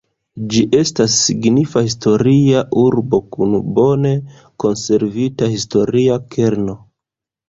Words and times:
Ĝi 0.51 0.61
estas 0.77 1.15
signifa 1.25 1.83
historia 1.89 2.63
urbo 2.83 3.19
kun 3.35 3.53
bone 3.79 4.13
konservita 4.63 5.51
historia 5.53 6.17
kerno. 6.37 6.77